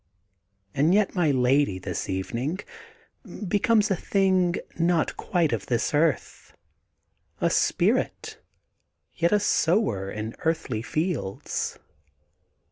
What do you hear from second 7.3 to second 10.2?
a spirit, yet a sower